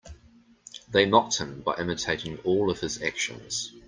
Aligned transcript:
They 0.89 1.05
mocked 1.05 1.37
him 1.37 1.61
by 1.61 1.75
imitating 1.77 2.39
all 2.39 2.71
of 2.71 2.79
his 2.79 3.03
actions. 3.03 3.71